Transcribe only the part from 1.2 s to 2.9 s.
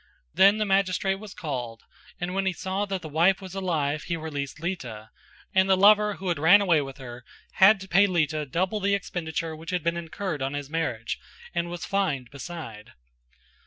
called and when he saw